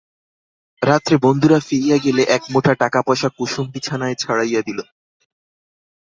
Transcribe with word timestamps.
রাত্রে 0.81 1.15
বন্ধুরা 1.17 1.59
ফিরিয়া 1.59 1.97
গেলে 1.97 2.21
একমুঠা 2.27 2.73
টাকাপয়সা 2.75 3.29
কুমুদ 3.29 3.67
বিছানায় 3.73 4.15
ছড়াইয়া 4.15 4.61
দিল। 4.61 4.79